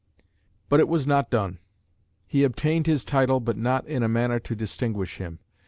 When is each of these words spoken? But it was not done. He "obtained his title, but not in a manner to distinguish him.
But 0.67 0.79
it 0.79 0.87
was 0.87 1.05
not 1.05 1.29
done. 1.29 1.59
He 2.25 2.43
"obtained 2.43 2.87
his 2.87 3.05
title, 3.05 3.39
but 3.39 3.55
not 3.55 3.85
in 3.85 4.01
a 4.01 4.09
manner 4.09 4.39
to 4.39 4.55
distinguish 4.55 5.17
him. 5.17 5.37